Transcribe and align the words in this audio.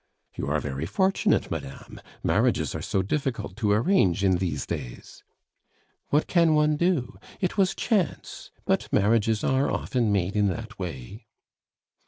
"You 0.35 0.47
are 0.49 0.59
very 0.59 0.87
fortunate, 0.87 1.51
madame; 1.51 2.01
marriages 2.23 2.73
are 2.73 2.81
so 2.81 3.03
difficult 3.03 3.55
to 3.57 3.71
arrange 3.71 4.23
in 4.23 4.37
these 4.37 4.65
days." 4.65 5.23
"What 6.09 6.25
can 6.25 6.55
one 6.55 6.75
do? 6.75 7.19
It 7.39 7.55
was 7.55 7.75
chance; 7.75 8.49
but 8.65 8.91
marriages 8.91 9.43
are 9.43 9.69
often 9.69 10.11
made 10.11 10.35
in 10.35 10.47
that 10.47 10.79
way." 10.79 11.27